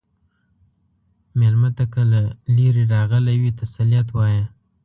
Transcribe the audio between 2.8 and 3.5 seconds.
راغلی